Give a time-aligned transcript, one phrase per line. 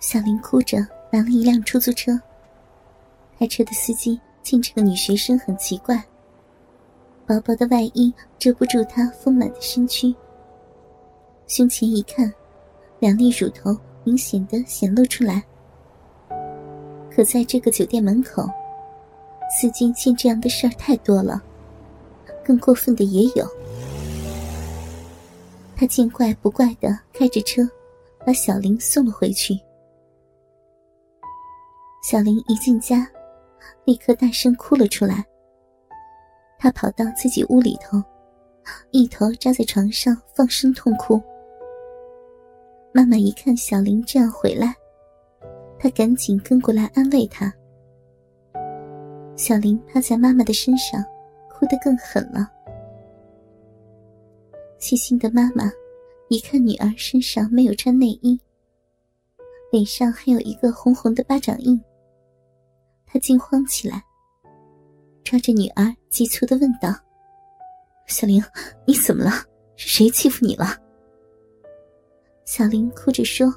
[0.00, 0.78] 小林哭着
[1.10, 2.18] 拦了一辆出租车。
[3.38, 6.02] 开车的司机见这个女学生很奇怪，
[7.26, 10.14] 薄薄的外衣遮不住她丰满的身躯。
[11.46, 12.32] 胸前一看，
[12.98, 15.42] 两粒乳头明显的显露出来。
[17.10, 18.48] 可在这个酒店门口，
[19.50, 21.42] 司机见这样的事儿太多了，
[22.44, 23.46] 更过分的也有。
[25.76, 27.62] 他见怪不怪的开着车，
[28.24, 29.58] 把小林送了回去。
[32.08, 33.04] 小林一进家，
[33.84, 35.26] 立刻大声哭了出来。
[36.56, 38.00] 他跑到自己屋里头，
[38.92, 41.20] 一头扎在床上放声痛哭。
[42.92, 44.72] 妈妈一看小林这样回来，
[45.80, 47.52] 她赶紧跟过来安慰他。
[49.34, 51.04] 小林趴在妈妈的身上，
[51.50, 52.48] 哭得更狠了。
[54.78, 55.72] 细心的妈妈
[56.28, 58.40] 一看女儿身上没有穿内衣，
[59.72, 61.82] 脸上还有一个红红的巴掌印。
[63.06, 64.02] 他惊慌起来，
[65.24, 66.94] 抓着女儿急促的问道
[68.06, 68.42] ：“小玲，
[68.86, 69.30] 你怎么了？
[69.76, 70.76] 是谁欺负你了？”
[72.44, 73.52] 小玲哭着说：“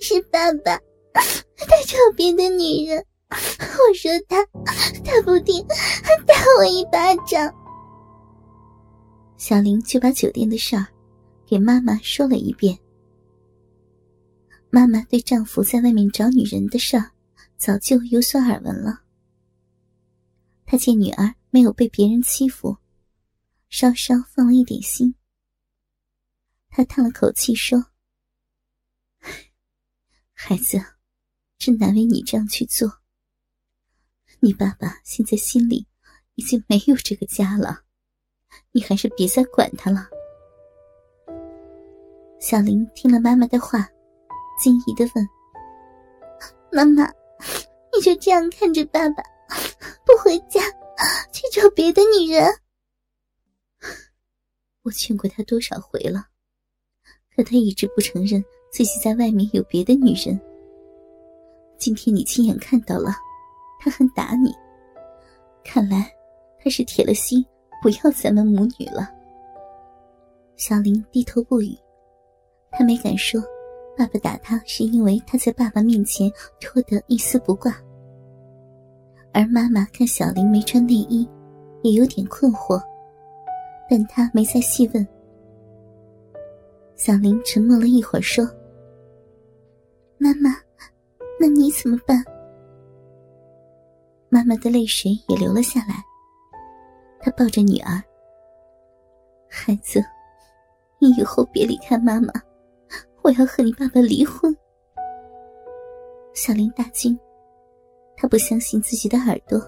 [0.00, 0.76] 是爸爸，
[1.12, 4.44] 他找别的女人，我说他，
[5.04, 5.64] 他不听，
[6.02, 7.52] 还打我一巴掌。”
[9.36, 10.86] 小玲就把酒店的事儿
[11.46, 12.78] 给妈妈说了一遍。
[14.70, 17.10] 妈妈对丈夫在外面找女人的事儿。
[17.64, 19.04] 早就有所耳闻了。
[20.66, 22.76] 他见女儿没有被别人欺负，
[23.70, 25.14] 稍稍放了一点心。
[26.68, 27.86] 他叹了口气说
[30.34, 30.78] ：“孩子，
[31.56, 33.00] 真难为你这样去做。
[34.40, 35.86] 你爸爸现在心里
[36.34, 37.84] 已经没有这个家了，
[38.72, 40.06] 你还是别再管他了。”
[42.38, 43.88] 小林听了妈妈的话，
[44.62, 45.26] 惊疑的问
[46.70, 47.10] ：“妈妈？”
[48.04, 49.22] 就这样看着爸爸
[50.04, 50.60] 不回家
[51.32, 52.46] 去找别的女人？
[54.82, 56.26] 我劝过他多少回了，
[57.34, 60.38] 可他一直不承认自己在外面有别的女人。
[61.78, 63.10] 今天你亲眼看到了，
[63.80, 64.54] 他还打你，
[65.64, 66.14] 看来
[66.62, 67.42] 他是铁了心
[67.80, 69.10] 不要咱们母女了。
[70.56, 71.74] 小林低头不语，
[72.70, 73.42] 他没敢说。
[73.96, 77.80] 爸爸打他是因为他在爸爸面前脱得一丝不挂，
[79.34, 81.28] 而妈妈看小林没穿内衣，
[81.82, 82.80] 也有点困惑，
[83.90, 85.06] 但她没再细问。
[86.94, 88.48] 小林沉默了一会儿，说
[90.16, 90.56] ：“妈妈，
[91.40, 92.24] 那你怎么办？”
[94.30, 95.96] 妈妈的泪水也流了下来，
[97.18, 98.00] 她抱着女儿
[99.50, 100.02] ：“孩子，
[101.00, 102.32] 你以后别离开妈妈。”
[103.22, 104.54] 我要和你爸爸离婚。
[106.34, 107.18] 小林大惊，
[108.16, 109.60] 他不相信自己的耳朵，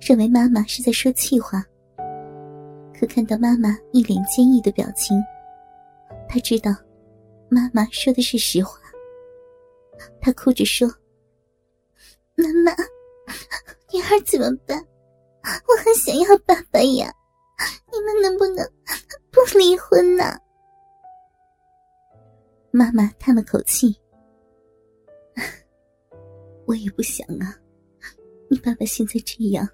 [0.00, 1.64] 认为妈妈是在说气话。
[2.98, 5.20] 可看到妈妈一脸坚毅的表情，
[6.28, 6.70] 他知道
[7.48, 8.78] 妈妈说的是实话。
[10.20, 10.88] 他哭着说
[12.34, 12.72] ：“妈妈，
[13.92, 14.78] 女儿怎么办？
[15.42, 17.12] 我很想要爸爸呀！
[17.92, 18.66] 你们能不能
[19.30, 20.36] 不离婚呢？”
[22.70, 23.94] 妈妈叹了口气
[26.72, 27.54] ：“我也不想啊，
[28.50, 29.68] 你爸爸现在这样，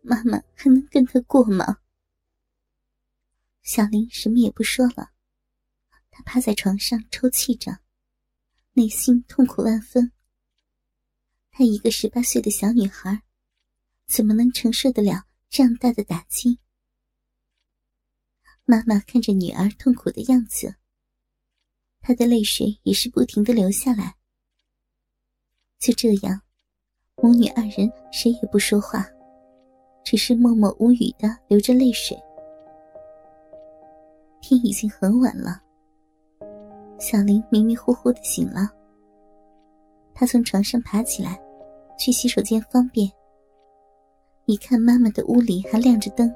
[0.00, 1.78] 妈妈还能跟他过吗？”
[3.62, 5.10] 小林什么也不说了，
[6.08, 7.80] 他趴在床上抽泣着，
[8.74, 10.12] 内心痛苦万分。
[11.50, 13.24] 她一个十八岁的小女孩，
[14.06, 16.60] 怎么能承受得了这样大的打击？
[18.64, 20.76] 妈妈看着女儿痛苦的样子。
[22.00, 24.19] 他的泪水也是不停的流下来。
[25.80, 26.38] 就这样，
[27.22, 29.08] 母女二人谁也不说话，
[30.04, 32.14] 只是默默无语的流着泪水。
[34.42, 35.58] 天已经很晚了，
[36.98, 38.70] 小林迷迷糊糊的醒了。
[40.14, 41.40] 他从床上爬起来，
[41.98, 43.10] 去洗手间方便。
[44.44, 46.30] 一看妈妈的屋里还亮着灯，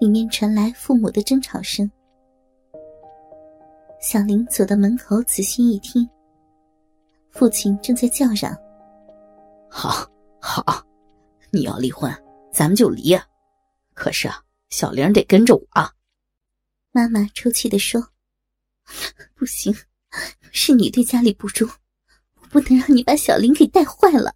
[0.00, 1.90] 里面传来父母的争吵声。
[4.00, 6.06] 小林走到门口，仔细一听，
[7.38, 8.52] 父亲正在叫嚷
[9.70, 10.04] ：“好，
[10.40, 10.84] 好，
[11.52, 12.12] 你要离婚，
[12.52, 13.16] 咱们就离。
[13.94, 15.88] 可是啊，小玲得跟着我。”啊
[16.90, 18.04] 妈妈抽泣的说
[19.38, 19.72] ：“不行，
[20.50, 21.68] 是你对家里不忠，
[22.40, 24.34] 我不能让你把小玲给带坏了。”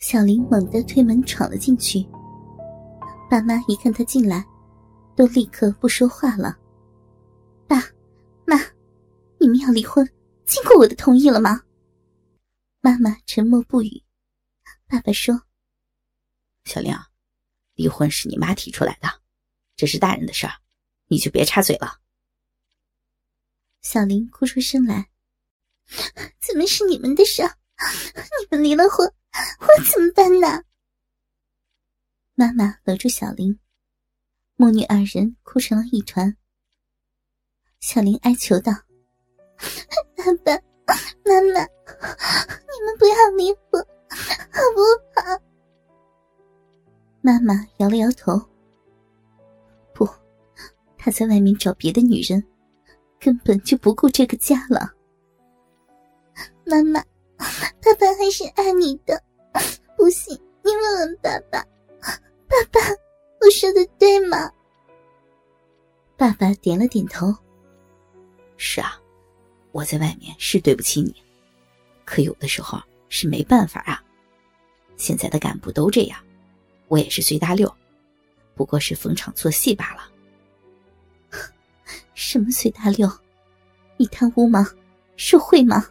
[0.00, 2.08] 小玲猛地推门闯了进去，
[3.28, 4.42] 爸妈一看他进来，
[5.14, 6.56] 都立刻不说话了。
[7.66, 7.76] 爸，
[8.46, 8.56] 妈，
[9.38, 10.08] 你们要离婚，
[10.48, 11.62] 经过我的同意了吗？
[12.80, 14.02] 妈妈沉默不语。
[14.86, 15.42] 爸爸说
[16.64, 16.96] ：“小玲，
[17.74, 19.20] 离婚是你妈提出来的，
[19.76, 20.54] 这是大人的事儿，
[21.08, 22.00] 你就别插嘴了。”
[23.82, 25.10] 小玲哭出声来
[26.40, 27.42] ：“怎么是你们的事？
[27.42, 29.06] 你们离了婚，
[29.60, 30.64] 我怎么办呢？”
[32.34, 33.60] 妈妈搂住小玲，
[34.56, 36.38] 母女二人哭成了一团。
[37.80, 38.72] 小玲哀求道
[40.44, 40.56] ：“爸
[40.86, 40.94] 爸
[41.24, 43.84] 妈妈，你们不要离婚，
[44.50, 45.38] 好不好？”
[47.20, 48.40] 妈妈摇了摇头
[49.92, 50.08] ：“不，
[50.96, 52.42] 他在外面找别的女人，
[53.20, 54.92] 根本就不顾这个家了。”
[56.64, 57.02] 妈妈，
[57.36, 59.22] 爸爸还是爱你的，
[59.96, 61.62] 不信，你问问爸爸，
[62.46, 62.80] 爸爸，
[63.40, 64.50] 我说的对吗？
[66.16, 67.34] 爸爸点了点头。
[68.56, 69.00] 是啊，
[69.72, 71.14] 我在外面是对不起你，
[72.04, 74.02] 可有的时候是没办法啊。
[74.96, 76.18] 现在的干部都这样，
[76.88, 77.72] 我也是随大溜，
[78.54, 80.10] 不过是逢场作戏罢了。
[82.14, 83.08] 什么随大溜？
[83.96, 84.66] 你贪污吗？
[85.16, 85.86] 受贿吗？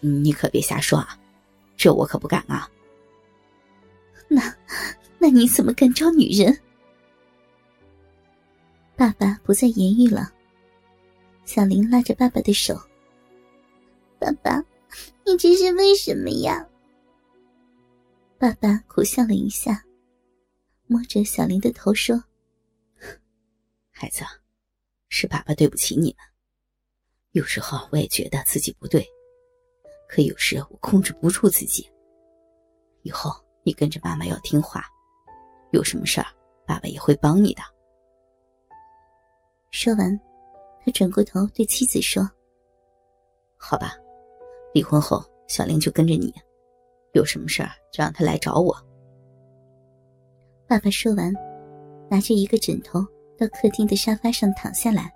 [0.00, 1.18] 你可别瞎说啊，
[1.76, 2.70] 这我可不敢啊。
[4.28, 4.42] 那，
[5.18, 6.58] 那你怎么敢招女人？
[8.96, 10.32] 爸爸不再言语了。
[11.44, 12.74] 小林拉着爸爸的手
[14.18, 14.64] ：“爸爸，
[15.26, 16.66] 你这是为什么呀？”
[18.38, 19.84] 爸爸苦笑了一下，
[20.86, 22.22] 摸着小林的头说
[23.90, 24.24] ：“孩子，
[25.08, 26.26] 是爸爸对不起你们。
[27.32, 29.06] 有时候我也觉得自己不对，
[30.08, 31.90] 可有时我控制不住自己。
[33.02, 34.84] 以后你跟着妈妈要听话，
[35.72, 36.26] 有什么事儿，
[36.66, 37.62] 爸爸也会帮你的。”
[39.70, 40.20] 说完。
[40.84, 42.28] 他转过头对妻子说
[43.56, 43.94] ：“好吧，
[44.74, 46.34] 离婚后小玲就跟着你，
[47.12, 48.76] 有什么事儿就让她来找我。”
[50.66, 51.32] 爸爸说完，
[52.10, 53.00] 拿着一个枕头
[53.38, 55.12] 到客厅的沙发上躺下来。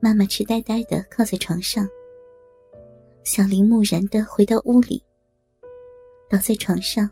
[0.00, 1.86] 妈妈痴呆呆的靠在床上。
[3.22, 5.02] 小玲木然的回到屋里，
[6.30, 7.10] 倒在床上，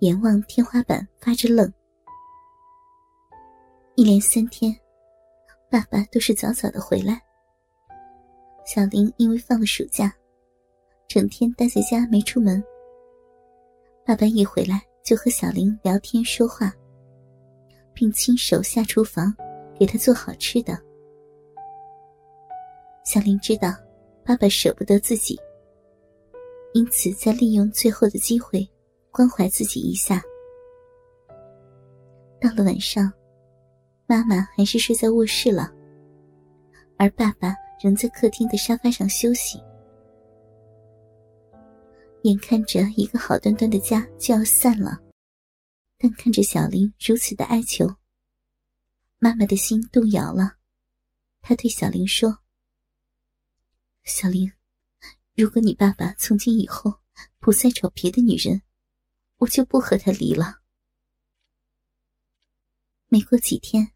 [0.00, 1.72] 眼望天花板发着愣。
[3.94, 4.81] 一连三天。
[5.72, 7.18] 爸爸都是早早的回来。
[8.66, 10.14] 小林因为放了暑假，
[11.08, 12.62] 整天待在家没出门。
[14.04, 16.74] 爸爸一回来就和小林聊天说话，
[17.94, 19.34] 并亲手下厨房
[19.74, 20.78] 给他做好吃的。
[23.02, 23.74] 小林知道
[24.26, 25.40] 爸爸舍不得自己，
[26.74, 28.68] 因此在利用最后的机会
[29.10, 30.22] 关怀自己一下。
[32.38, 33.10] 到了晚上。
[34.12, 35.72] 妈妈还是睡在卧室了，
[36.98, 39.58] 而爸爸仍在客厅的沙发上休息。
[42.24, 45.00] 眼看着一个好端端的家就要散了，
[45.96, 47.88] 但看着小林如此的哀求，
[49.18, 50.58] 妈妈的心动摇了。
[51.40, 52.40] 她对小林说
[54.04, 54.52] ：“小林，
[55.34, 56.92] 如果你爸爸从今以后
[57.38, 58.60] 不再找别的女人，
[59.38, 60.60] 我就不和他离了。”
[63.08, 63.90] 没过几天。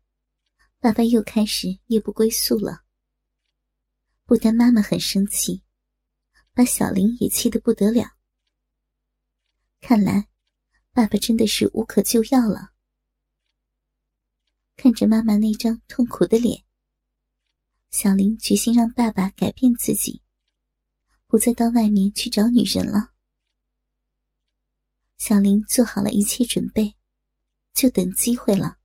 [0.79, 2.85] 爸爸又开始夜不归宿了。
[4.25, 5.63] 不但妈妈很生气，
[6.53, 8.17] 把小林也气得不得了。
[9.81, 10.29] 看来，
[10.93, 12.73] 爸爸真的是无可救药了。
[14.77, 16.65] 看着妈妈那张痛苦的脸，
[17.91, 20.23] 小林决心让爸爸改变自己，
[21.27, 23.13] 不再到外面去找女人了。
[25.19, 26.95] 小林做好了一切准备，
[27.73, 28.79] 就等机会了。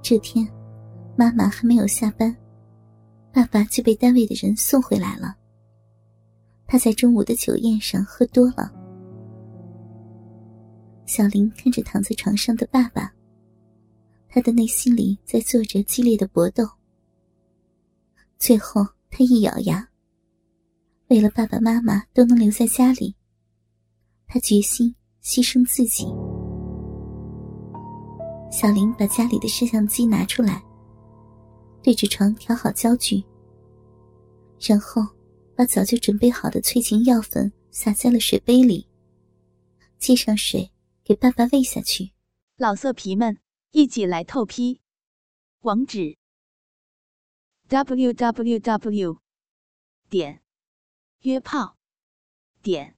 [0.00, 0.46] 这天，
[1.16, 2.34] 妈妈还没有下班，
[3.32, 5.36] 爸爸就被单位的人送回来了。
[6.66, 8.72] 他在中午的酒宴上喝多了。
[11.06, 13.12] 小林看着躺在床上的爸爸，
[14.28, 16.68] 他的内心里在做着激烈的搏斗。
[18.38, 19.88] 最后，他一咬牙，
[21.08, 23.14] 为了爸爸妈妈都能留在家里，
[24.26, 26.06] 他决心牺牲自己。
[28.50, 30.62] 小林把家里的摄像机拿出来，
[31.82, 33.22] 对着床调好焦距，
[34.60, 35.02] 然后
[35.54, 38.88] 把早就准备好的催情药粉撒在了水杯里，
[39.98, 40.70] 接上水
[41.04, 42.12] 给爸爸喂下去。
[42.56, 43.38] 老色皮们，
[43.70, 44.80] 一起来透批！
[45.60, 46.16] 网址
[47.68, 49.18] ：w w w
[50.08, 50.40] 点
[51.20, 51.76] 约炮
[52.62, 52.96] 点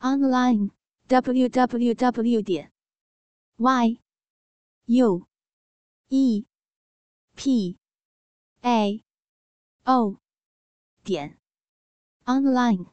[0.00, 0.70] online
[1.06, 2.72] w w w 点
[3.58, 4.01] y
[4.92, 5.26] u
[6.10, 6.44] e
[7.34, 7.78] p
[8.62, 9.02] a
[9.86, 10.18] o
[11.02, 11.38] 点
[12.26, 12.91] online。